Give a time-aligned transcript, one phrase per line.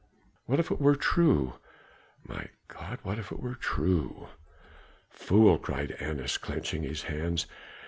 [0.47, 1.59] What if it were true!
[2.27, 4.29] My God, if it were true!"
[5.11, 7.45] "Fool!" cried Annas, clenching his hands.